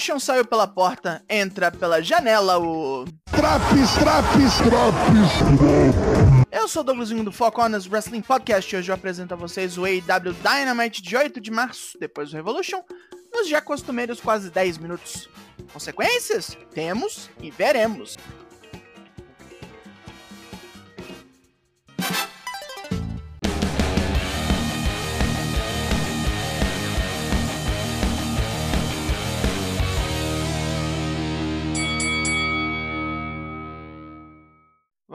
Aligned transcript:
Revolution 0.00 0.18
saiu 0.18 0.46
pela 0.46 0.66
porta, 0.66 1.22
entra 1.28 1.70
pela 1.70 2.02
janela 2.02 2.58
o. 2.58 3.04
Traps, 3.30 3.92
traps, 3.98 4.56
traps. 4.64 6.46
Eu 6.50 6.66
sou 6.66 6.80
o 6.80 6.84
Douglasinho 6.84 7.22
do 7.22 7.30
Foco 7.30 7.60
Honors 7.60 7.86
Wrestling 7.86 8.22
Podcast 8.22 8.74
e 8.74 8.78
hoje 8.78 8.90
eu 8.90 8.94
apresento 8.94 9.34
a 9.34 9.36
vocês 9.36 9.76
o 9.76 9.84
AEW 9.84 10.32
Dynamite 10.42 11.02
de 11.02 11.14
8 11.14 11.38
de 11.38 11.50
março, 11.50 11.98
depois 11.98 12.30
do 12.30 12.36
Revolution, 12.36 12.82
nos 13.30 13.46
já 13.46 13.60
costumeiros 13.60 14.22
quase 14.22 14.50
10 14.50 14.78
minutos. 14.78 15.28
Consequências? 15.70 16.56
Temos 16.72 17.28
e 17.38 17.50
veremos. 17.50 18.16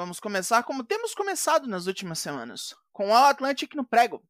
Vamos 0.05 0.19
começar 0.19 0.61
como 0.61 0.83
temos 0.83 1.15
começado 1.15 1.67
nas 1.67 1.87
últimas 1.87 2.19
semanas, 2.19 2.75
com 2.93 3.09
o 3.09 3.11
All 3.11 3.25
Atlantic 3.25 3.73
no 3.73 3.83
prego. 3.83 4.23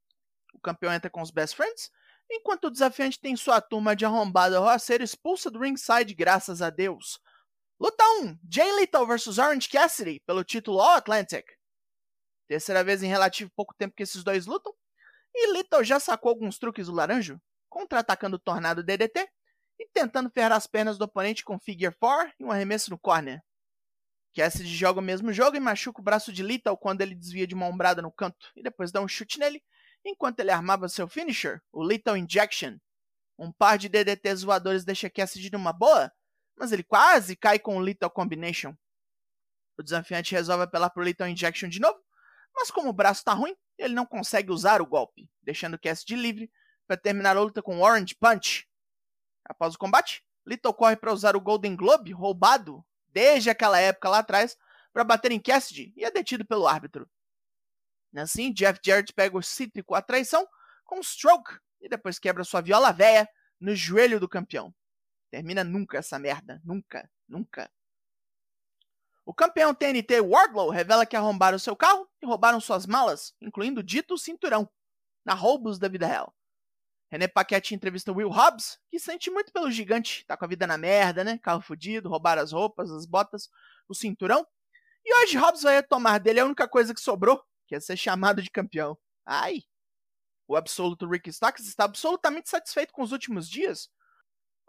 O 0.53 0.59
campeão 0.61 0.93
entra 0.93 1.09
com 1.09 1.21
os 1.21 1.31
Best 1.31 1.53
Friends, 1.53 1.91
enquanto 2.31 2.67
o 2.67 2.71
desafiante 2.71 3.19
tem 3.19 3.35
sua 3.35 3.59
turma 3.59 3.93
de 3.93 4.05
arrombada 4.05 4.57
roceira 4.57 5.03
expulsa 5.03 5.51
do 5.51 5.59
ringside 5.59 6.13
graças 6.13 6.61
a 6.61 6.69
Deus. 6.69 7.19
Luta 7.77 8.05
1, 8.21 8.39
Jay 8.49 8.71
Lethal 8.71 9.05
vs 9.05 9.37
Orange 9.37 9.67
Cassidy 9.67 10.21
pelo 10.21 10.45
título 10.45 10.79
All 10.79 10.95
Atlantic. 10.95 11.45
Terceira 12.47 12.81
vez 12.81 13.03
em 13.03 13.07
relativo 13.07 13.51
pouco 13.53 13.75
tempo 13.77 13.95
que 13.97 14.03
esses 14.03 14.23
dois 14.23 14.45
lutam, 14.45 14.73
e 15.35 15.51
Lethal 15.51 15.83
já 15.83 15.99
sacou 15.99 16.29
alguns 16.29 16.57
truques 16.57 16.87
do 16.87 16.93
laranjo, 16.93 17.37
contra-atacando 17.67 18.37
o 18.37 18.39
Tornado 18.39 18.81
DDT 18.81 19.27
e 19.77 19.89
tentando 19.89 20.29
ferrar 20.29 20.53
as 20.53 20.67
pernas 20.67 20.97
do 20.97 21.03
oponente 21.03 21.43
com 21.43 21.59
Figure 21.59 21.93
4 21.99 22.33
e 22.39 22.45
um 22.45 22.51
arremesso 22.51 22.91
no 22.91 22.97
corner. 22.97 23.43
Cassidy 24.35 24.75
joga 24.75 24.99
o 24.99 25.03
mesmo 25.03 25.31
jogo 25.31 25.55
e 25.55 25.59
machuca 25.61 26.01
o 26.01 26.03
braço 26.03 26.31
de 26.31 26.43
Lethal 26.43 26.77
quando 26.77 26.99
ele 26.99 27.15
desvia 27.15 27.47
de 27.47 27.55
uma 27.55 27.67
ombrada 27.67 28.01
no 28.01 28.11
canto 28.11 28.51
e 28.53 28.61
depois 28.61 28.91
dá 28.91 28.99
um 28.99 29.07
chute 29.07 29.39
nele, 29.39 29.63
enquanto 30.03 30.41
ele 30.41 30.51
armava 30.51 30.89
seu 30.89 31.07
finisher, 31.07 31.61
o 31.71 31.81
Lethal 31.81 32.17
Injection. 32.17 32.77
Um 33.39 33.51
par 33.51 33.77
de 33.77 33.87
DDTs 33.87 34.43
voadores 34.43 34.83
deixa 34.83 35.09
Cassidy 35.09 35.49
numa 35.51 35.71
boa, 35.71 36.11
mas 36.57 36.73
ele 36.73 36.83
quase 36.83 37.35
cai 37.35 37.57
com 37.57 37.77
o 37.77 37.79
Lethal 37.79 38.11
Combination. 38.11 38.75
O 39.77 39.83
desafiante 39.83 40.33
resolve 40.33 40.63
apelar 40.63 40.89
pro 40.89 41.03
Lethal 41.03 41.29
Injection 41.29 41.69
de 41.69 41.79
novo, 41.79 41.97
mas 42.53 42.69
como 42.69 42.89
o 42.89 42.93
braço 42.93 43.23
tá 43.23 43.33
ruim, 43.33 43.55
ele 43.77 43.93
não 43.93 44.05
consegue 44.05 44.51
usar 44.51 44.81
o 44.81 44.85
golpe, 44.85 45.29
deixando 45.41 45.79
Cassidy 45.79 46.15
livre 46.15 46.51
para 46.85 46.97
terminar 46.97 47.37
a 47.37 47.41
luta 47.41 47.61
com 47.61 47.81
Orange 47.81 48.15
Punch. 48.15 48.67
Após 49.45 49.75
o 49.75 49.77
combate, 49.77 50.23
Lethal 50.45 50.73
corre 50.73 50.97
para 50.97 51.13
usar 51.13 51.37
o 51.37 51.41
Golden 51.41 51.75
Globe 51.75 52.11
roubado 52.11 52.85
desde 53.15 53.49
aquela 53.49 53.79
época 53.79 54.09
lá 54.09 54.19
atrás, 54.19 54.57
para 54.91 55.05
bater 55.05 55.31
em 55.31 55.39
Cassidy 55.39 55.93
e 55.95 56.03
é 56.03 56.11
detido 56.11 56.45
pelo 56.45 56.67
árbitro. 56.67 57.09
Assim, 58.13 58.51
Jeff 58.51 58.79
Jarrett 58.85 59.13
pega 59.13 59.37
o 59.37 59.41
cítrico 59.41 59.95
à 59.95 60.01
traição 60.01 60.45
com 60.83 60.99
um 60.99 61.03
stroke 61.03 61.57
e 61.79 61.87
depois 61.87 62.19
quebra 62.19 62.43
sua 62.43 62.59
viola 62.59 62.91
véia 62.91 63.27
no 63.59 63.73
joelho 63.73 64.19
do 64.19 64.27
campeão. 64.27 64.75
Termina 65.31 65.63
nunca 65.63 65.97
essa 65.97 66.19
merda. 66.19 66.61
Nunca. 66.63 67.09
Nunca. 67.27 67.71
O 69.25 69.33
campeão 69.33 69.73
TNT 69.73 70.19
Wardlow 70.21 70.69
revela 70.69 71.05
que 71.05 71.15
arrombaram 71.15 71.57
seu 71.57 71.75
carro 71.75 72.07
e 72.21 72.25
roubaram 72.25 72.59
suas 72.59 72.85
malas, 72.85 73.33
incluindo 73.41 73.79
o 73.79 73.83
dito 73.83 74.17
cinturão, 74.17 74.69
na 75.25 75.33
roubos 75.33 75.79
da 75.79 75.87
vida 75.87 76.05
real. 76.05 76.35
René 77.15 77.29
Paquette 77.29 77.73
entrevista 77.73 78.11
Will 78.11 78.27
Hobbs, 78.27 78.77
que 78.89 78.99
sente 78.99 79.31
muito 79.31 79.49
pelo 79.53 79.71
gigante, 79.71 80.25
tá 80.25 80.35
com 80.35 80.43
a 80.43 80.47
vida 80.49 80.67
na 80.67 80.77
merda, 80.77 81.23
né? 81.23 81.37
Carro 81.37 81.61
fudido, 81.61 82.09
roubar 82.09 82.37
as 82.37 82.51
roupas, 82.51 82.91
as 82.91 83.05
botas, 83.05 83.49
o 83.87 83.95
cinturão. 83.95 84.45
E 85.05 85.15
hoje 85.15 85.37
Hobbs 85.37 85.61
vai 85.61 85.75
retomar 85.75 86.21
dele 86.21 86.41
a 86.41 86.45
única 86.45 86.67
coisa 86.67 86.93
que 86.93 86.99
sobrou, 86.99 87.41
que 87.67 87.75
é 87.75 87.79
ser 87.79 87.95
chamado 87.95 88.41
de 88.41 88.51
campeão. 88.51 88.97
Ai! 89.25 89.63
O 90.45 90.57
absoluto 90.57 91.07
Rick 91.07 91.29
Starks 91.29 91.65
está 91.65 91.85
absolutamente 91.85 92.49
satisfeito 92.49 92.91
com 92.91 93.01
os 93.01 93.13
últimos 93.13 93.49
dias, 93.49 93.89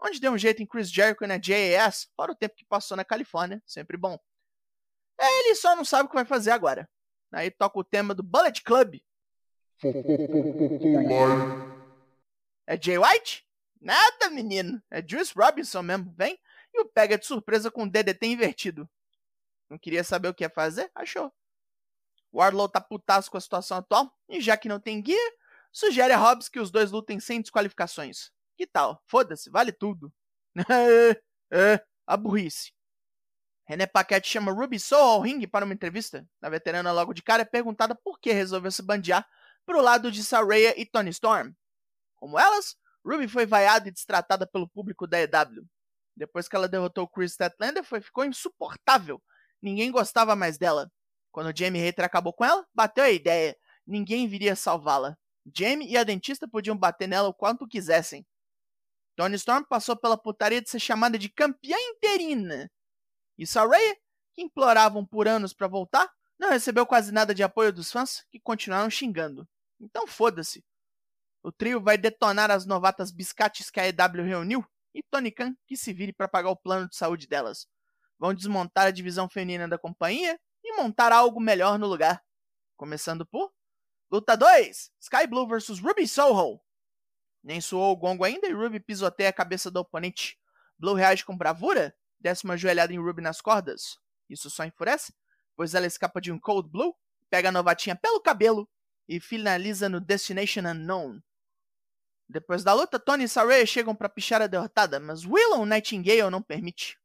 onde 0.01 0.17
deu 0.17 0.31
um 0.31 0.37
jeito 0.37 0.63
em 0.63 0.65
Chris 0.65 0.89
Jericho 0.89 1.25
e 1.25 1.27
na 1.27 1.37
JAS, 1.37 2.07
fora 2.15 2.31
o 2.31 2.35
tempo 2.35 2.55
que 2.55 2.63
passou 2.63 2.95
na 2.95 3.03
Califórnia, 3.03 3.61
sempre 3.65 3.97
bom. 3.97 4.17
É, 5.19 5.39
ele 5.41 5.55
só 5.55 5.75
não 5.75 5.83
sabe 5.83 6.05
o 6.05 6.09
que 6.09 6.15
vai 6.15 6.23
fazer 6.23 6.51
agora. 6.51 6.89
Aí 7.29 7.51
toca 7.51 7.77
o 7.77 7.83
tema 7.83 8.15
do 8.15 8.23
Bullet 8.23 8.63
Club. 8.63 9.01
É 12.67 12.79
Jay 12.79 12.97
White? 12.97 13.47
Nada, 13.79 14.29
menino. 14.29 14.81
É 14.91 15.01
Juice 15.05 15.33
Robinson 15.33 15.81
mesmo. 15.81 16.13
Vem 16.17 16.37
e 16.73 16.81
o 16.81 16.85
pega 16.85 17.17
de 17.17 17.25
surpresa 17.25 17.71
com 17.71 17.83
o 17.83 17.89
DDT 17.89 18.27
invertido. 18.27 18.89
Não 19.69 19.77
queria 19.77 20.03
saber 20.03 20.27
o 20.27 20.33
que 20.33 20.43
ia 20.43 20.49
fazer? 20.49 20.91
Achou. 20.93 21.33
O 22.31 22.41
Arlow 22.41 22.69
tá 22.69 22.81
putaço 22.81 23.31
com 23.31 23.37
a 23.37 23.41
situação 23.41 23.77
atual 23.77 24.13
e 24.29 24.41
já 24.41 24.57
que 24.57 24.69
não 24.69 24.79
tem 24.79 25.01
guia, 25.01 25.33
sugere 25.71 26.13
a 26.13 26.17
Hobbs 26.17 26.49
que 26.49 26.59
os 26.59 26.69
dois 26.69 26.91
lutem 26.91 27.19
sem 27.19 27.41
desqualificações. 27.41 28.31
Que 28.57 28.67
tal? 28.67 29.01
Foda-se, 29.05 29.49
vale 29.49 29.71
tudo. 29.71 30.13
é, 31.51 31.83
a 32.05 32.17
burrice. 32.17 32.73
René 33.65 33.85
Paquette 33.85 34.29
chama 34.29 34.51
Ruby 34.51 34.79
Soul 34.79 35.01
ao 35.01 35.21
ringue 35.21 35.45
para 35.45 35.65
uma 35.65 35.73
entrevista. 35.73 36.27
A 36.41 36.49
veterana 36.49 36.91
logo 36.91 37.13
de 37.13 37.21
cara 37.21 37.41
é 37.41 37.45
perguntada 37.45 37.93
por 37.93 38.19
que 38.19 38.31
resolveu 38.31 38.71
se 38.71 38.81
bandear 38.81 39.27
pro 39.65 39.81
lado 39.81 40.11
de 40.11 40.23
Saraya 40.23 40.73
e 40.79 40.85
Tony 40.85 41.09
Storm. 41.09 41.53
Como 42.17 42.37
elas, 42.37 42.75
Ruby 43.05 43.27
foi 43.27 43.45
vaiada 43.45 43.87
e 43.87 43.91
destratada 43.91 44.45
pelo 44.45 44.67
público 44.67 45.07
da 45.07 45.19
EW. 45.19 45.65
Depois 46.15 46.49
que 46.49 46.55
ela 46.55 46.67
derrotou 46.67 47.07
Chris 47.07 47.31
Statlander, 47.31 47.83
foi, 47.83 48.01
ficou 48.01 48.25
insuportável. 48.25 49.21
Ninguém 49.61 49.91
gostava 49.91 50.35
mais 50.35 50.57
dela. 50.57 50.91
Quando 51.31 51.57
Jamie 51.57 51.81
Hater 51.81 52.03
acabou 52.03 52.33
com 52.33 52.43
ela, 52.43 52.65
bateu 52.73 53.03
a 53.03 53.09
ideia. 53.09 53.55
Ninguém 53.85 54.27
viria 54.27 54.55
salvá-la. 54.55 55.17
Jamie 55.55 55.89
e 55.89 55.97
a 55.97 56.03
dentista 56.03 56.47
podiam 56.47 56.75
bater 56.75 57.07
nela 57.07 57.29
o 57.29 57.33
quanto 57.33 57.67
quisessem. 57.67 58.25
Tony 59.15 59.35
Storm 59.35 59.63
passou 59.63 59.95
pela 59.95 60.17
putaria 60.17 60.61
de 60.61 60.69
ser 60.69 60.79
chamada 60.79 61.17
de 61.17 61.29
campeã 61.29 61.77
interina. 61.89 62.69
E 63.37 63.47
Saraya, 63.47 63.95
que 64.33 64.41
imploravam 64.41 65.05
por 65.05 65.27
anos 65.27 65.53
para 65.53 65.67
voltar, 65.67 66.11
não 66.37 66.49
recebeu 66.49 66.85
quase 66.85 67.11
nada 67.11 67.33
de 67.33 67.43
apoio 67.43 67.71
dos 67.71 67.91
fãs, 67.91 68.25
que 68.29 68.39
continuaram 68.39 68.89
xingando. 68.89 69.47
Então 69.79 70.05
foda-se. 70.05 70.63
O 71.47 71.51
trio 71.53 71.79
vai 71.79 71.97
detonar 71.97 72.51
as 72.51 72.65
novatas 72.65 73.09
biscates 73.09 73.69
que 73.69 73.79
a 73.79 73.87
EW 73.87 74.25
reuniu 74.25 74.65
e 74.93 75.01
Tony 75.01 75.31
Khan 75.31 75.55
que 75.65 75.77
se 75.77 75.93
vire 75.93 76.11
para 76.11 76.27
pagar 76.27 76.49
o 76.49 76.57
plano 76.57 76.89
de 76.89 76.97
saúde 76.97 77.25
delas. 77.25 77.69
Vão 78.19 78.33
desmontar 78.33 78.87
a 78.87 78.91
divisão 78.91 79.29
feminina 79.29 79.65
da 79.65 79.77
companhia 79.77 80.37
e 80.61 80.75
montar 80.75 81.13
algo 81.13 81.39
melhor 81.39 81.79
no 81.79 81.87
lugar. 81.87 82.21
Começando 82.75 83.25
por 83.25 83.49
Luta 84.11 84.35
2: 84.35 84.91
Sky 84.99 85.25
Blue 85.25 85.47
vs 85.47 85.79
Ruby 85.79 86.05
Soho. 86.05 86.59
Nem 87.41 87.61
soou 87.61 87.93
o 87.93 87.95
gongo 87.95 88.25
ainda 88.25 88.45
e 88.45 88.51
Ruby 88.51 88.81
pisoteia 88.81 89.29
a 89.29 89.33
cabeça 89.33 89.71
do 89.71 89.79
oponente. 89.79 90.37
Blue 90.77 90.95
reage 90.95 91.23
com 91.23 91.37
bravura, 91.37 91.95
desce 92.19 92.43
uma 92.43 92.57
joelhada 92.57 92.91
em 92.91 92.99
Ruby 92.99 93.21
nas 93.21 93.39
cordas. 93.39 93.97
Isso 94.29 94.49
só 94.49 94.65
enfurece, 94.65 95.13
pois 95.55 95.73
ela 95.73 95.87
escapa 95.87 96.19
de 96.19 96.29
um 96.29 96.37
Cold 96.37 96.69
Blue, 96.69 96.93
pega 97.29 97.47
a 97.47 97.53
novatinha 97.53 97.95
pelo 97.95 98.19
cabelo 98.19 98.69
e 99.07 99.21
finaliza 99.21 99.87
no 99.87 100.01
Destination 100.01 100.67
Unknown. 100.67 101.21
Depois 102.29 102.63
da 102.63 102.73
luta, 102.73 102.99
Tony 102.99 103.23
e 103.23 103.27
Saraya 103.27 103.65
chegam 103.65 103.95
para 103.95 104.09
pichar 104.09 104.41
a 104.41 104.47
derrotada, 104.47 104.99
mas 104.99 105.25
Willow 105.25 105.65
Nightingale 105.65 106.29
não 106.29 106.41
permite. 106.41 106.99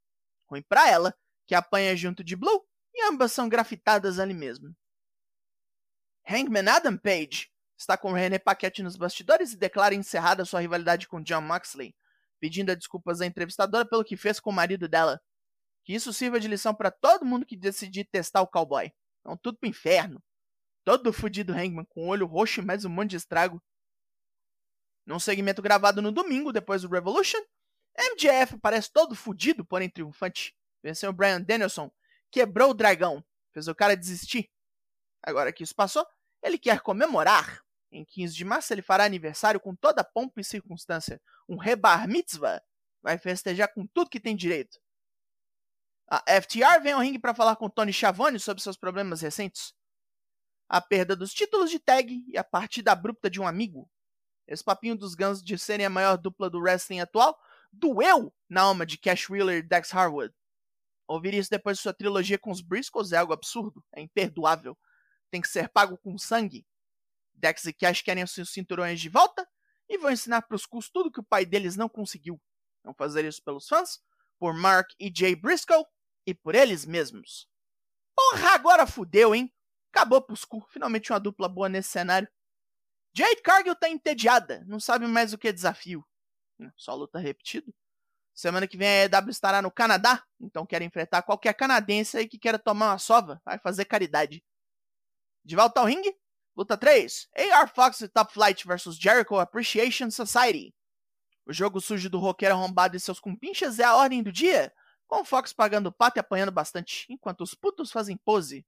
Ruim 0.50 0.62
para 0.62 0.88
ela, 0.88 1.14
que 1.46 1.54
apanha 1.54 1.96
junto 1.96 2.24
de 2.24 2.34
Blue, 2.34 2.64
e 2.94 3.04
ambas 3.04 3.32
são 3.32 3.48
grafitadas 3.48 4.18
ali 4.18 4.34
mesmo. 4.34 4.74
Hangman 6.28 6.68
Adam 6.68 6.96
Page 6.96 7.50
está 7.78 7.96
com 7.96 8.12
René 8.12 8.38
Paquette 8.38 8.82
nos 8.82 8.96
bastidores 8.96 9.52
e 9.52 9.56
declara 9.56 9.94
encerrada 9.94 10.44
sua 10.44 10.60
rivalidade 10.60 11.08
com 11.08 11.22
John 11.22 11.40
Moxley, 11.40 11.94
pedindo 12.40 12.74
desculpas 12.74 13.20
à 13.20 13.26
entrevistadora 13.26 13.88
pelo 13.88 14.04
que 14.04 14.16
fez 14.16 14.38
com 14.40 14.50
o 14.50 14.52
marido 14.52 14.88
dela. 14.88 15.20
Que 15.84 15.94
isso 15.94 16.12
sirva 16.12 16.38
de 16.38 16.48
lição 16.48 16.74
para 16.74 16.90
todo 16.90 17.24
mundo 17.24 17.46
que 17.46 17.56
decidir 17.56 18.04
testar 18.04 18.42
o 18.42 18.46
cowboy. 18.46 18.92
Então 19.20 19.36
tudo 19.36 19.58
pro 19.58 19.68
inferno. 19.68 20.22
Todo 20.84 21.12
fudido 21.12 21.52
Hangman 21.52 21.86
com 21.88 22.08
olho 22.08 22.26
roxo 22.26 22.60
e 22.60 22.64
mais 22.64 22.84
um 22.84 22.88
monte 22.88 23.10
de 23.10 23.16
estrago. 23.16 23.62
Num 25.04 25.18
segmento 25.18 25.60
gravado 25.60 26.00
no 26.00 26.12
domingo, 26.12 26.52
depois 26.52 26.82
do 26.82 26.88
Revolution, 26.88 27.38
MJF 27.98 28.58
parece 28.58 28.92
todo 28.92 29.14
fudido, 29.14 29.64
porém 29.64 29.90
triunfante. 29.90 30.56
Venceu 30.82 31.10
o 31.10 31.12
Brian 31.12 31.40
Danielson, 31.40 31.90
quebrou 32.30 32.70
o 32.70 32.74
dragão, 32.74 33.24
fez 33.52 33.68
o 33.68 33.74
cara 33.74 33.96
desistir. 33.96 34.50
Agora 35.22 35.52
que 35.52 35.62
isso 35.62 35.74
passou, 35.74 36.06
ele 36.42 36.58
quer 36.58 36.80
comemorar. 36.80 37.62
Em 37.90 38.04
15 38.04 38.34
de 38.34 38.44
março, 38.44 38.72
ele 38.72 38.82
fará 38.82 39.04
aniversário 39.04 39.60
com 39.60 39.74
toda 39.76 40.02
pompa 40.02 40.40
e 40.40 40.44
circunstância. 40.44 41.20
Um 41.48 41.56
rebar 41.56 42.08
mitzvah. 42.08 42.62
Vai 43.02 43.18
festejar 43.18 43.72
com 43.72 43.86
tudo 43.86 44.08
que 44.08 44.20
tem 44.20 44.34
direito. 44.34 44.80
A 46.08 46.40
FTR 46.40 46.80
vem 46.82 46.92
ao 46.92 47.00
ringue 47.00 47.18
para 47.18 47.34
falar 47.34 47.56
com 47.56 47.68
Tony 47.68 47.92
Schiavone 47.92 48.38
sobre 48.38 48.62
seus 48.62 48.76
problemas 48.76 49.20
recentes. 49.20 49.74
A 50.68 50.80
perda 50.80 51.14
dos 51.14 51.34
títulos 51.34 51.70
de 51.70 51.78
tag 51.78 52.24
e 52.26 52.38
a 52.38 52.44
partida 52.44 52.92
abrupta 52.92 53.28
de 53.28 53.40
um 53.40 53.46
amigo. 53.46 53.90
Esse 54.46 54.62
papinho 54.62 54.96
dos 54.96 55.14
Guns 55.14 55.42
de 55.42 55.58
serem 55.58 55.86
a 55.86 55.90
maior 55.90 56.16
dupla 56.16 56.50
do 56.50 56.58
wrestling 56.58 57.00
atual 57.00 57.38
doeu 57.72 58.32
na 58.48 58.62
alma 58.62 58.84
de 58.84 58.98
Cash 58.98 59.30
Wheeler 59.30 59.58
e 59.58 59.62
Dex 59.62 59.94
Harwood. 59.94 60.34
Ouvir 61.06 61.34
isso 61.34 61.50
depois 61.50 61.76
de 61.76 61.82
sua 61.82 61.94
trilogia 61.94 62.38
com 62.38 62.50
os 62.50 62.60
Briscoes 62.60 63.12
é 63.12 63.16
algo 63.16 63.32
absurdo, 63.32 63.84
é 63.92 64.00
imperdoável. 64.00 64.76
Tem 65.30 65.40
que 65.40 65.48
ser 65.48 65.68
pago 65.68 65.96
com 65.98 66.16
sangue. 66.18 66.66
Dex 67.34 67.64
e 67.64 67.72
Cash 67.72 68.02
querem 68.02 68.22
os 68.22 68.30
seus 68.30 68.50
cinturões 68.50 69.00
de 69.00 69.08
volta 69.08 69.48
e 69.88 69.98
vão 69.98 70.10
ensinar 70.10 70.42
para 70.42 70.54
os 70.54 70.66
Cus 70.66 70.88
tudo 70.90 71.10
que 71.10 71.20
o 71.20 71.24
pai 71.24 71.44
deles 71.44 71.76
não 71.76 71.88
conseguiu. 71.88 72.40
Vão 72.84 72.94
fazer 72.94 73.24
isso 73.24 73.42
pelos 73.42 73.66
fãs, 73.66 74.00
por 74.38 74.54
Mark 74.54 74.90
e 74.98 75.12
Jay 75.14 75.34
Briscoe 75.34 75.84
e 76.26 76.34
por 76.34 76.54
eles 76.54 76.84
mesmos. 76.84 77.48
Porra, 78.14 78.50
agora 78.50 78.86
fudeu, 78.86 79.34
hein? 79.34 79.52
Acabou 79.92 80.22
pros 80.22 80.44
Cus. 80.44 80.64
Finalmente 80.68 81.12
uma 81.12 81.20
dupla 81.20 81.48
boa 81.48 81.68
nesse 81.68 81.90
cenário. 81.90 82.28
Jade 83.14 83.42
Cargill 83.42 83.74
tá 83.76 83.88
entediada, 83.88 84.64
não 84.66 84.80
sabe 84.80 85.06
mais 85.06 85.32
o 85.32 85.38
que 85.38 85.48
é 85.48 85.52
desafio. 85.52 86.04
Só 86.76 86.94
luta 86.94 87.18
repetido. 87.18 87.74
Semana 88.34 88.66
que 88.66 88.76
vem 88.76 88.88
a 88.88 89.04
EW 89.04 89.30
estará 89.30 89.60
no 89.60 89.70
Canadá, 89.70 90.24
então 90.40 90.64
quer 90.64 90.80
enfrentar 90.80 91.22
qualquer 91.22 91.52
canadense 91.52 92.16
aí 92.16 92.26
que 92.26 92.38
queira 92.38 92.58
tomar 92.58 92.92
uma 92.92 92.98
sova, 92.98 93.40
vai 93.44 93.58
fazer 93.58 93.84
caridade. 93.84 94.42
De 95.44 95.54
volta 95.54 95.80
ao 95.80 95.86
ringue, 95.86 96.16
luta 96.56 96.76
3, 96.76 97.28
AR 97.52 97.72
Fox 97.74 98.00
e 98.00 98.08
Top 98.08 98.32
Flight 98.32 98.66
vs 98.66 98.96
Jericho 98.96 99.38
Appreciation 99.38 100.10
Society. 100.10 100.74
O 101.44 101.52
jogo 101.52 101.80
sujo 101.80 102.08
do 102.08 102.18
roqueiro 102.18 102.54
arrombado 102.54 102.96
e 102.96 103.00
seus 103.00 103.20
compinchas 103.20 103.78
é 103.78 103.84
a 103.84 103.96
ordem 103.96 104.22
do 104.22 104.32
dia, 104.32 104.72
com 105.06 105.20
o 105.20 105.24
Fox 105.24 105.52
pagando 105.52 105.92
pato 105.92 106.18
e 106.18 106.20
apanhando 106.20 106.52
bastante, 106.52 107.04
enquanto 107.10 107.42
os 107.42 107.54
putos 107.54 107.90
fazem 107.92 108.16
pose. 108.16 108.64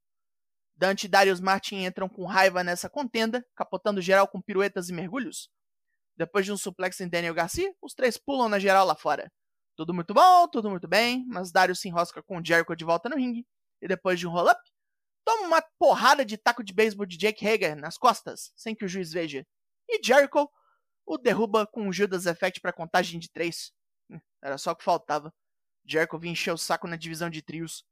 Dante 0.77 1.05
e 1.05 1.09
Darius 1.09 1.41
Martin 1.41 1.85
entram 1.85 2.09
com 2.09 2.25
raiva 2.25 2.65
nessa 2.65 2.91
contenda, 2.91 3.45
capotando 3.55 4.01
geral 4.01 4.27
com 4.27 4.41
piruetas 4.41 4.89
e 4.89 4.93
mergulhos. 4.93 5.49
Depois 6.17 6.45
de 6.45 6.53
um 6.53 6.57
suplex 6.57 7.01
em 7.01 7.09
Daniel 7.09 7.35
Garcia, 7.35 7.75
os 7.81 7.95
três 7.95 8.17
pulam 8.17 8.49
na 8.49 8.59
geral 8.59 8.87
lá 8.87 8.95
fora. 8.95 9.31
Tudo 9.77 9.93
muito 9.93 10.15
bom, 10.15 10.49
tudo 10.49 10.71
muito 10.71 10.87
bem, 10.87 11.25
mas 11.27 11.51
Dario 11.51 11.75
se 11.75 11.89
enrosca 11.89 12.23
com 12.23 12.45
Jericho 12.45 12.77
de 12.77 12.85
volta 12.85 13.09
no 13.09 13.17
ringue, 13.17 13.47
e 13.83 13.89
depois 13.89 14.19
de 14.21 14.27
um 14.27 14.31
roll-up, 14.31 14.61
toma 15.25 15.47
uma 15.47 15.63
porrada 15.79 16.25
de 16.25 16.37
taco 16.37 16.63
de 16.63 16.73
beisebol 16.73 17.07
de 17.07 17.17
Jake 17.17 17.47
Hager 17.47 17.77
nas 17.77 17.99
costas, 17.99 18.53
sem 18.57 18.75
que 18.75 18.85
o 18.85 18.89
juiz 18.89 19.13
veja. 19.13 19.45
E 19.89 20.01
Jericho 20.05 20.49
o 21.07 21.19
derruba 21.19 21.67
com 21.67 21.89
o 21.89 21.93
Judas 21.93 22.27
Effect 22.27 22.61
para 22.61 22.73
contagem 22.73 23.19
de 23.19 23.31
três. 23.31 23.73
Hum, 24.09 24.21
era 24.43 24.57
só 24.57 24.73
o 24.73 24.77
que 24.77 24.85
faltava. 24.85 25.33
Jericho 25.85 26.19
vinha 26.19 26.33
encher 26.33 26.53
o 26.53 26.59
saco 26.59 26.87
na 26.87 26.97
divisão 26.97 27.29
de 27.29 27.43
trios. 27.43 27.85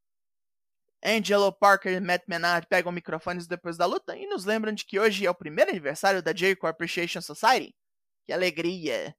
Angelo 1.04 1.52
Parker 1.52 1.92
e 1.92 2.00
Matt 2.00 2.22
Menard 2.28 2.66
pegam 2.68 2.92
microfones 2.92 3.48
depois 3.48 3.76
da 3.76 3.86
luta 3.86 4.16
e 4.16 4.26
nos 4.26 4.44
lembram 4.44 4.72
de 4.72 4.84
que 4.84 5.00
hoje 5.00 5.26
é 5.26 5.30
o 5.30 5.34
primeiro 5.34 5.70
aniversário 5.70 6.22
da 6.22 6.34
Jericho 6.34 6.66
Appreciation 6.66 7.20
Society. 7.20 7.74
Que 8.24 8.32
alegria! 8.32 9.16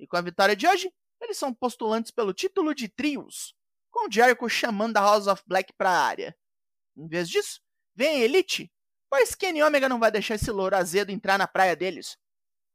E 0.00 0.06
com 0.06 0.16
a 0.16 0.22
vitória 0.22 0.56
de 0.56 0.66
hoje, 0.66 0.90
eles 1.20 1.36
são 1.36 1.52
postulantes 1.52 2.10
pelo 2.10 2.32
título 2.32 2.74
de 2.74 2.88
trios, 2.88 3.54
com 3.90 4.10
Jericho 4.10 4.48
chamando 4.48 4.96
a 4.96 5.00
House 5.00 5.26
of 5.26 5.42
Black 5.46 5.74
para 5.74 5.90
a 5.90 6.06
área. 6.06 6.36
Em 6.96 7.06
vez 7.06 7.28
disso, 7.28 7.60
vem 7.94 8.22
a 8.22 8.24
Elite, 8.24 8.72
pois 9.10 9.34
Kenny 9.34 9.62
Omega 9.62 9.88
não 9.88 10.00
vai 10.00 10.10
deixar 10.10 10.36
esse 10.36 10.50
louro 10.50 10.74
azedo 10.74 11.10
entrar 11.10 11.38
na 11.38 11.46
praia 11.46 11.76
deles. 11.76 12.16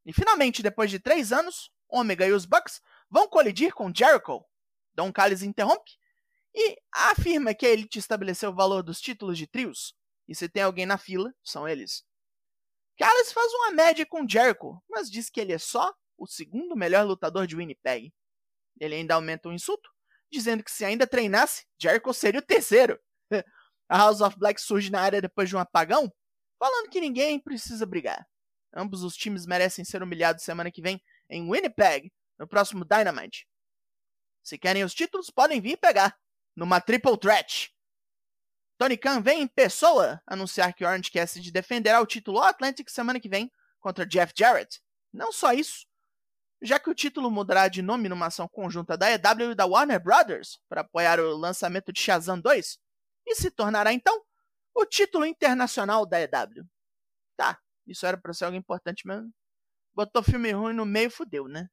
E 0.05 0.13
finalmente, 0.13 0.61
depois 0.61 0.91
de 0.91 0.99
três 0.99 1.33
anos, 1.33 1.71
Omega 1.89 2.27
e 2.27 2.31
os 2.31 2.45
Bucks 2.45 2.79
vão 3.09 3.27
colidir 3.27 3.73
com 3.73 3.91
Jericho. 3.93 4.45
Don 4.93 5.11
Callis 5.11 5.41
interrompe 5.41 5.98
e 6.53 6.77
afirma 6.91 7.53
que 7.53 7.65
a 7.65 7.69
Elite 7.69 7.99
estabeleceu 7.99 8.49
o 8.49 8.55
valor 8.55 8.83
dos 8.83 8.99
títulos 8.99 9.37
de 9.37 9.47
trios, 9.47 9.93
e 10.27 10.35
se 10.35 10.47
tem 10.49 10.63
alguém 10.63 10.85
na 10.85 10.97
fila, 10.97 11.33
são 11.43 11.67
eles. 11.67 12.03
Callis 12.97 13.31
faz 13.31 13.51
uma 13.53 13.71
média 13.71 14.05
com 14.05 14.27
Jericho, 14.27 14.81
mas 14.89 15.09
diz 15.09 15.29
que 15.29 15.39
ele 15.39 15.53
é 15.53 15.57
só 15.57 15.93
o 16.17 16.27
segundo 16.27 16.75
melhor 16.75 17.05
lutador 17.05 17.47
de 17.47 17.55
Winnipeg. 17.55 18.13
Ele 18.79 18.95
ainda 18.95 19.15
aumenta 19.15 19.47
o 19.47 19.53
insulto, 19.53 19.89
dizendo 20.31 20.63
que 20.63 20.71
se 20.71 20.83
ainda 20.83 21.07
treinasse, 21.07 21.65
Jericho 21.81 22.13
seria 22.13 22.39
o 22.41 22.45
terceiro. 22.45 22.99
A 23.89 23.97
House 23.97 24.21
of 24.21 24.37
Black 24.37 24.61
surge 24.61 24.91
na 24.91 25.01
área 25.01 25.21
depois 25.21 25.49
de 25.49 25.55
um 25.55 25.59
apagão, 25.59 26.13
falando 26.59 26.89
que 26.89 27.01
ninguém 27.01 27.39
precisa 27.39 27.85
brigar. 27.85 28.27
Ambos 28.75 29.01
os 29.01 29.15
times 29.15 29.47
merecem 29.47 29.83
ser 29.83 30.03
humilhados 30.03 30.43
semana 30.43 30.71
que 30.71 30.81
vem 30.81 31.01
em 31.29 31.49
Winnipeg, 31.49 32.11
no 32.37 32.47
próximo 32.47 32.85
Dynamite. 32.85 33.47
Se 34.43 34.57
querem 34.57 34.83
os 34.83 34.93
títulos, 34.93 35.29
podem 35.29 35.59
vir 35.59 35.77
pegar, 35.77 36.15
numa 36.59 36.81
Triple 36.81 37.17
Threat. 37.17 37.73
Tony 38.77 38.97
Khan 38.97 39.21
vem 39.21 39.41
em 39.43 39.47
pessoa 39.47 40.21
anunciar 40.27 40.73
que 40.73 40.83
Orange 40.83 41.09
Cassidy 41.09 41.51
defenderá 41.51 42.01
o 42.01 42.05
título 42.05 42.41
Atlantic 42.41 42.89
semana 42.89 43.19
que 43.19 43.29
vem 43.29 43.49
contra 43.79 44.05
Jeff 44.05 44.33
Jarrett. 44.37 44.81
Não 45.11 45.31
só 45.31 45.53
isso, 45.53 45.87
já 46.61 46.77
que 46.77 46.89
o 46.89 46.93
título 46.93 47.31
mudará 47.31 47.69
de 47.69 47.81
nome 47.81 48.09
numa 48.09 48.25
ação 48.25 48.47
conjunta 48.47 48.97
da 48.97 49.09
EW 49.09 49.51
e 49.51 49.55
da 49.55 49.65
Warner 49.65 50.03
Brothers 50.03 50.59
para 50.67 50.81
apoiar 50.81 51.19
o 51.19 51.37
lançamento 51.37 51.93
de 51.93 52.01
Shazam 52.01 52.39
2 52.39 52.77
e 53.25 53.35
se 53.35 53.49
tornará 53.49 53.93
então 53.93 54.21
o 54.75 54.85
título 54.85 55.25
internacional 55.25 56.05
da 56.05 56.19
EW. 56.21 56.67
Tá, 57.37 57.57
isso 57.87 58.05
era 58.05 58.17
para 58.17 58.33
ser 58.33 58.45
algo 58.45 58.57
importante 58.57 59.07
mesmo. 59.07 59.31
Botou 59.93 60.21
filme 60.21 60.51
ruim 60.51 60.73
no 60.73 60.85
meio, 60.85 61.09
fudeu, 61.09 61.47
né? 61.47 61.69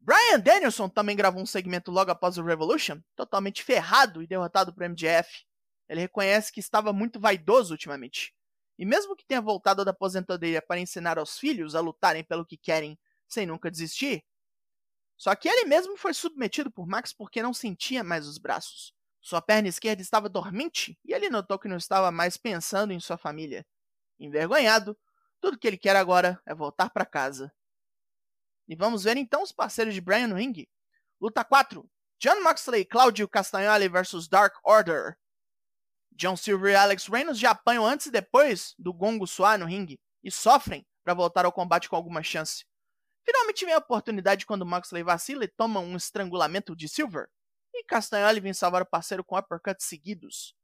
Brian 0.00 0.40
Danielson 0.40 0.88
também 0.88 1.14
gravou 1.14 1.42
um 1.42 1.46
segmento 1.46 1.90
logo 1.90 2.10
após 2.10 2.38
o 2.38 2.42
Revolution, 2.42 3.00
totalmente 3.14 3.62
ferrado 3.62 4.22
e 4.22 4.26
derrotado 4.26 4.72
por 4.72 4.82
MJF. 4.88 5.44
Ele 5.88 6.00
reconhece 6.00 6.50
que 6.50 6.60
estava 6.60 6.92
muito 6.92 7.20
vaidoso 7.20 7.74
ultimamente. 7.74 8.34
E 8.78 8.86
mesmo 8.86 9.14
que 9.14 9.26
tenha 9.26 9.42
voltado 9.42 9.84
da 9.84 9.90
aposentadoria 9.90 10.62
para 10.62 10.80
ensinar 10.80 11.18
aos 11.18 11.38
filhos 11.38 11.74
a 11.74 11.80
lutarem 11.80 12.24
pelo 12.24 12.46
que 12.46 12.56
querem 12.56 12.98
sem 13.28 13.44
nunca 13.44 13.70
desistir. 13.70 14.24
Só 15.18 15.34
que 15.34 15.46
ele 15.46 15.66
mesmo 15.66 15.98
foi 15.98 16.14
submetido 16.14 16.70
por 16.70 16.86
Max 16.86 17.12
porque 17.12 17.42
não 17.42 17.52
sentia 17.52 18.02
mais 18.02 18.26
os 18.26 18.38
braços. 18.38 18.94
Sua 19.20 19.42
perna 19.42 19.68
esquerda 19.68 20.00
estava 20.00 20.30
dormente 20.30 20.98
e 21.04 21.12
ele 21.12 21.28
notou 21.28 21.58
que 21.58 21.68
não 21.68 21.76
estava 21.76 22.10
mais 22.10 22.38
pensando 22.38 22.94
em 22.94 23.00
sua 23.00 23.18
família. 23.18 23.66
Envergonhado, 24.18 24.96
tudo 25.38 25.58
que 25.58 25.66
ele 25.66 25.76
quer 25.76 25.94
agora 25.94 26.40
é 26.46 26.54
voltar 26.54 26.88
para 26.88 27.04
casa. 27.04 27.52
E 28.70 28.76
vamos 28.76 29.02
ver 29.02 29.16
então 29.16 29.42
os 29.42 29.50
parceiros 29.50 29.92
de 29.92 30.00
Brian 30.00 30.28
no 30.28 30.36
ringue. 30.36 30.70
Luta 31.20 31.44
4. 31.44 31.90
John 32.20 32.40
Moxley 32.40 32.84
Claudio 32.84 33.28
Castagnoli 33.28 33.88
vs 33.88 34.28
Dark 34.28 34.54
Order. 34.62 35.18
John 36.12 36.36
Silver 36.36 36.70
e 36.70 36.76
Alex 36.76 37.08
Reynolds 37.08 37.40
já 37.40 37.50
apanham 37.50 37.84
antes 37.84 38.06
e 38.06 38.12
depois 38.12 38.76
do 38.78 38.92
gongo 38.92 39.26
soar 39.26 39.58
no 39.58 39.66
ringue 39.66 39.98
e 40.22 40.30
sofrem 40.30 40.86
para 41.02 41.14
voltar 41.14 41.44
ao 41.44 41.50
combate 41.50 41.88
com 41.88 41.96
alguma 41.96 42.22
chance. 42.22 42.64
Finalmente 43.24 43.64
vem 43.64 43.74
a 43.74 43.78
oportunidade 43.78 44.46
quando 44.46 44.64
Moxley 44.64 45.02
vacila 45.02 45.42
e 45.42 45.48
toma 45.48 45.80
um 45.80 45.96
estrangulamento 45.96 46.76
de 46.76 46.88
Silver. 46.88 47.26
E 47.74 47.82
Castagnoli 47.82 48.38
vem 48.38 48.54
salvar 48.54 48.82
o 48.82 48.86
parceiro 48.86 49.24
com 49.24 49.36
uppercuts 49.36 49.86
seguidos. 49.86 50.54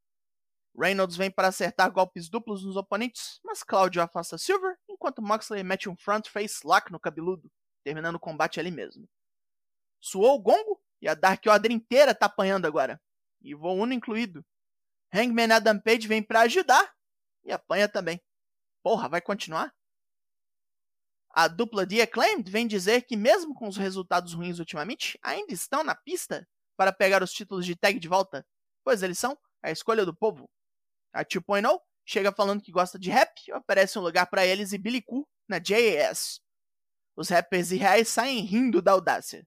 Reynolds 0.78 1.16
vem 1.16 1.30
para 1.30 1.48
acertar 1.48 1.90
golpes 1.90 2.28
duplos 2.28 2.64
nos 2.64 2.76
oponentes, 2.76 3.40
mas 3.42 3.64
Claudio 3.64 4.00
afasta 4.00 4.38
Silver, 4.38 4.76
enquanto 4.88 5.20
Moxley 5.20 5.64
mete 5.64 5.88
um 5.88 5.96
front 5.96 6.28
face 6.28 6.60
lock 6.64 6.92
no 6.92 7.00
cabeludo, 7.00 7.50
terminando 7.86 8.16
o 8.16 8.20
combate 8.20 8.58
ali 8.58 8.72
mesmo. 8.72 9.08
Suou 10.00 10.34
o 10.34 10.42
gongo 10.42 10.82
e 11.00 11.06
a 11.06 11.14
Dark 11.14 11.40
Order 11.46 11.70
inteira 11.70 12.16
tá 12.16 12.26
apanhando 12.26 12.66
agora, 12.66 13.00
e 13.40 13.54
voo 13.54 13.76
Uno 13.76 13.92
incluído. 13.92 14.44
Hangman 15.14 15.52
Adam 15.52 15.78
Page 15.78 16.08
vem 16.08 16.20
para 16.20 16.40
ajudar 16.40 16.92
e 17.44 17.52
apanha 17.52 17.88
também. 17.88 18.20
Porra, 18.82 19.08
vai 19.08 19.20
continuar? 19.20 19.72
A 21.30 21.46
dupla 21.46 21.86
de 21.86 22.02
Acclaimed 22.02 22.50
vem 22.50 22.66
dizer 22.66 23.02
que, 23.02 23.16
mesmo 23.16 23.54
com 23.54 23.68
os 23.68 23.76
resultados 23.76 24.32
ruins 24.32 24.58
ultimamente, 24.58 25.16
ainda 25.22 25.52
estão 25.52 25.84
na 25.84 25.94
pista 25.94 26.44
para 26.76 26.92
pegar 26.92 27.22
os 27.22 27.30
títulos 27.30 27.64
de 27.64 27.76
tag 27.76 28.00
de 28.00 28.08
volta, 28.08 28.44
pois 28.82 29.04
eles 29.04 29.18
são 29.18 29.38
a 29.62 29.70
escolha 29.70 30.04
do 30.04 30.16
povo. 30.16 30.50
A 31.12 31.24
2.0 31.24 31.80
chega 32.04 32.32
falando 32.32 32.62
que 32.62 32.72
gosta 32.72 32.98
de 32.98 33.10
rap 33.10 33.30
oferece 33.52 33.96
um 33.96 34.02
lugar 34.02 34.26
para 34.26 34.44
eles 34.44 34.72
e 34.72 34.78
Billy 34.78 35.00
Koo 35.02 35.24
na 35.48 35.60
JAS. 35.62 36.44
Os 37.16 37.30
rappers 37.30 37.73
irreais 37.73 38.08
saem 38.08 38.40
rindo 38.44 38.82
da 38.82 38.92
audácia. 38.92 39.46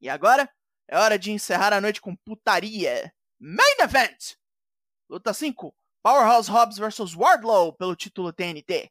E 0.00 0.08
agora 0.08 0.48
é 0.88 0.96
hora 0.96 1.18
de 1.18 1.32
encerrar 1.32 1.72
a 1.72 1.80
noite 1.80 2.00
com 2.00 2.14
putaria. 2.14 3.12
Main 3.38 3.80
Event! 3.80 4.36
Luta 5.08 5.34
5: 5.34 5.74
Powerhouse 6.02 6.50
Hobbs 6.50 6.78
vs 6.78 7.14
Wardlow 7.14 7.72
pelo 7.72 7.96
título 7.96 8.32
TNT. 8.32 8.90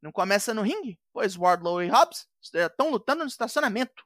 Não 0.00 0.12
começa 0.12 0.54
no 0.54 0.62
ringue, 0.62 0.98
pois 1.12 1.36
Wardlow 1.36 1.82
e 1.82 1.88
Hobbs 1.88 2.28
estão 2.40 2.90
lutando 2.90 3.22
no 3.22 3.28
estacionamento. 3.28 4.04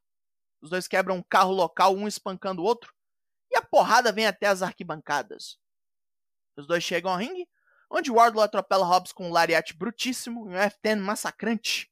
Os 0.63 0.71
dois 0.71 0.89
quebram 0.89 1.17
um 1.17 1.23
carro 1.23 1.53
local, 1.53 1.95
um 1.95 2.09
espancando 2.09 2.63
o 2.63 2.65
outro, 2.65 2.95
e 3.51 3.57
a 3.57 3.63
porrada 3.63 4.13
vem 4.13 4.27
até 4.27 4.47
as 4.47 4.63
arquibancadas. 4.63 5.59
Os 6.57 6.67
dois 6.67 6.85
chegam 6.85 7.11
ao 7.11 7.19
ringue, 7.19 7.49
onde 7.91 8.11
Wardlow 8.11 8.45
atropela 8.45 8.87
Hobbs 8.87 9.13
com 9.13 9.29
um 9.29 9.33
lariate 9.33 9.75
brutíssimo 9.75 10.51
e 10.51 10.55
um 10.55 10.59
F10 10.59 10.99
massacrante. 10.99 11.90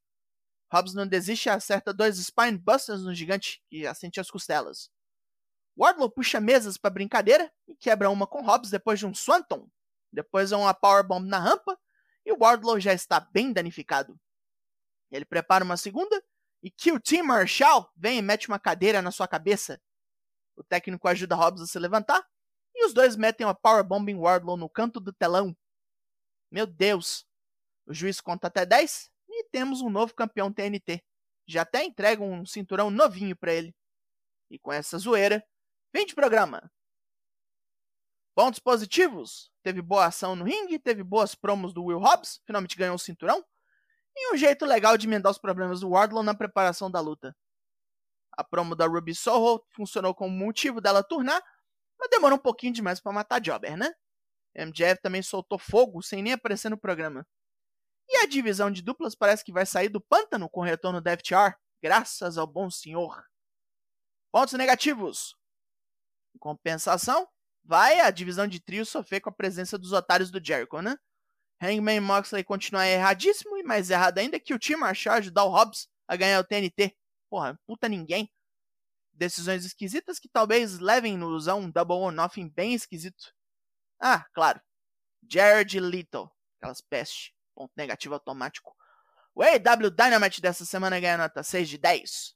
Hobbs 0.71 0.95
não 0.95 1.07
desiste 1.07 1.49
e 1.49 1.51
acerta 1.51 1.93
dois 1.93 2.19
Spinebusters 2.19 3.03
no 3.03 3.15
gigante, 3.15 3.63
que 3.69 3.87
assente 3.87 4.21
as 4.21 4.31
costelas. 4.31 4.91
Wardlow 5.77 6.11
puxa 6.11 6.41
mesas 6.41 6.77
para 6.77 6.91
brincadeira 6.91 7.53
e 7.67 7.75
quebra 7.77 8.11
uma 8.11 8.27
com 8.27 8.43
Hobbs 8.43 8.71
depois 8.71 8.99
de 8.99 9.07
um 9.07 9.15
Swanton. 9.15 9.69
Depois 10.13 10.53
é 10.53 10.57
uma 10.57 10.75
Powerbomb 10.75 11.27
na 11.27 11.39
rampa 11.39 11.79
e 12.25 12.33
Wardlow 12.33 12.81
já 12.81 12.93
está 12.93 13.21
bem 13.21 13.53
danificado. 13.53 14.19
Ele 15.11 15.25
prepara 15.25 15.65
uma 15.65 15.77
segunda 15.77 16.23
E 16.63 16.71
QT 16.71 17.23
Marshall 17.23 17.89
vem 17.97 18.19
e 18.19 18.23
mete 18.23 18.49
uma 18.49 18.59
cadeira 18.59 19.01
na 19.01 19.13
sua 19.13 19.29
cabeça. 19.29 19.81
O 20.57 20.65
técnico 20.65 21.07
ajuda 21.07 21.37
Hobbs 21.37 21.63
a 21.63 21.67
se 21.67 21.79
levantar. 21.79 22.27
E 22.75 22.85
os 22.85 22.93
dois 22.93 23.17
metem 23.17 23.47
uma 23.47 23.55
Powerbombing 23.55 24.17
Wardlow 24.17 24.57
no 24.57 24.69
canto 24.69 25.01
do 25.01 25.13
telão. 25.13 25.57
Meu 26.51 26.67
Deus! 26.67 27.25
O 27.87 27.95
juiz 27.95 28.21
conta 28.21 28.49
até 28.49 28.67
10 28.67 29.05
e 29.05 29.18
temos 29.51 29.81
um 29.81 29.91
novo 29.91 30.15
campeão 30.15 30.53
TNT. 30.53 31.03
Já 31.47 31.63
até 31.63 31.85
entregam 31.85 32.31
um 32.31 32.45
cinturão 32.45 32.91
novinho 32.91 33.37
para 33.37 33.53
ele. 33.53 33.75
E 34.51 34.59
com 34.59 34.73
essa 34.73 34.99
zoeira, 34.99 35.45
fim 35.95 36.05
de 36.07 36.15
programa. 36.15 36.71
Pontos 38.35 38.61
positivos: 38.61 39.51
teve 39.63 39.83
boa 39.83 40.07
ação 40.07 40.37
no 40.37 40.45
ringue, 40.45 40.79
teve 40.79 41.03
boas 41.03 41.35
promos 41.35 41.73
do 41.73 41.85
Will 41.85 41.99
Hobbs, 41.99 42.41
finalmente 42.47 42.77
ganhou 42.77 42.95
o 42.95 42.99
cinturão, 42.99 43.45
e 44.17 44.33
um 44.33 44.37
jeito 44.37 44.65
legal 44.65 44.97
de 44.97 45.07
emendar 45.07 45.33
os 45.33 45.39
problemas 45.39 45.81
do 45.81 45.91
Wardlow 45.91 46.23
na 46.23 46.35
preparação 46.35 46.91
da 46.91 47.01
luta. 47.01 47.37
A 48.33 48.45
promo 48.45 48.77
da 48.77 48.87
Ruby 48.87 49.15
Soho 49.15 49.65
funcionou 49.75 50.15
como 50.15 50.37
motivo 50.37 50.81
dela 50.81 51.03
turnar, 51.03 51.43
mas 51.99 52.09
demorou 52.11 52.39
um 52.39 52.41
pouquinho 52.41 52.73
demais 52.73 53.01
para 53.01 53.13
matar 53.13 53.41
Jobber, 53.41 53.77
né? 53.77 53.93
MJF 54.55 55.01
também 55.03 55.23
soltou 55.23 55.59
fogo 55.59 56.03
sem 56.03 56.23
nem 56.23 56.33
aparecer 56.33 56.69
no 56.69 56.79
programa. 56.79 57.27
E 58.09 58.17
a 58.19 58.27
divisão 58.27 58.71
de 58.71 58.81
duplas 58.83 59.15
parece 59.15 59.45
que 59.45 59.53
vai 59.53 59.67
sair 59.67 59.89
do 59.89 60.01
pântano 60.01 60.49
com 60.49 60.61
o 60.61 60.65
retorno 60.65 61.01
da 61.01 61.17
FTR, 61.17 61.55
graças 61.83 62.39
ao 62.39 62.47
bom 62.47 62.71
senhor. 62.71 63.25
Pontos 64.33 64.55
negativos. 64.55 65.37
Em 66.35 66.39
compensação, 66.39 67.29
vai 67.63 68.01
a 68.01 68.11
divisão 68.11 68.47
de 68.47 68.61
trio 68.61 68.87
sofrer 68.87 69.21
com 69.21 69.29
a 69.29 69.35
presença 69.35 69.77
dos 69.77 69.93
otários 69.93 70.31
do 70.31 70.43
Jericho, 70.43 70.81
né? 70.81 70.97
Hangman 71.61 72.01
Moxley 72.01 72.45
continua 72.45 72.87
erradíssimo 72.87 73.57
e 73.57 73.63
mais 73.63 73.91
errado 73.91 74.19
ainda 74.19 74.39
que 74.39 74.55
o 74.55 74.59
time 74.59 74.81
Marshall 74.81 75.17
ajudar 75.17 75.45
o 75.45 75.51
Hobbs 75.51 75.89
a 76.07 76.17
ganhar 76.17 76.41
o 76.41 76.45
TNT. 76.45 76.97
Porra, 77.29 77.59
puta 77.67 77.89
ninguém. 77.89 78.31
Decisões 79.13 79.65
esquisitas 79.65 80.19
que 80.19 80.29
talvez 80.29 80.79
levem-nos 80.79 81.49
a 81.49 81.55
um 81.55 81.71
Double 81.71 81.97
or 81.97 82.13
Nothing 82.13 82.49
bem 82.49 82.73
esquisito. 82.75 83.35
Ah, 84.01 84.25
claro. 84.33 84.61
Jared 85.29 85.79
Little. 85.81 86.31
Aquelas 86.57 86.81
pestes. 86.81 87.33
Ponto 87.59 87.73
negativo 87.77 88.15
automático. 88.15 88.73
O 89.35 89.43
AEW 89.43 89.91
Dynamite 89.91 90.41
dessa 90.41 90.65
semana 90.65 91.01
ganha 91.01 91.19
nota 91.19 91.43
6 91.43 91.69
de 91.69 91.77
10. 91.77 92.33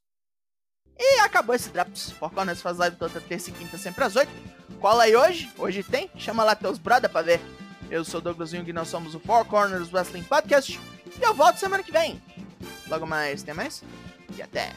E 0.99 1.21
acabou 1.21 1.55
esse 1.55 1.71
Drops. 1.71 2.11
Four 2.11 2.33
Corners 2.33 2.61
faz 2.61 2.77
live 2.79 2.97
toda 2.97 3.21
terça 3.21 3.51
e 3.51 3.53
quinta 3.53 3.79
sempre 3.79 4.03
às 4.03 4.17
8. 4.17 4.29
Cola 4.81 5.05
aí 5.05 5.15
hoje. 5.15 5.49
Hoje 5.57 5.85
tem. 5.85 6.11
Chama 6.17 6.43
lá 6.43 6.57
teus 6.57 6.77
brother 6.77 7.09
pra 7.09 7.23
ver. 7.23 7.41
Eu 7.89 8.05
sou 8.05 8.19
o 8.19 8.21
Douglas 8.21 8.51
Jung 8.51 8.69
e 8.69 8.73
nós 8.73 8.89
somos 8.89 9.15
o 9.15 9.21
Four 9.21 9.45
Corners 9.45 9.93
Wrestling 9.93 10.25
Podcast. 10.25 10.81
E 11.17 11.23
eu 11.23 11.33
volto 11.33 11.59
semana 11.59 11.85
que 11.85 11.93
vem. 11.93 12.21
Logo 12.89 13.07
mais, 13.07 13.45
tem 13.45 13.55
mais? 13.55 13.81
E 14.37 14.43
até! 14.43 14.73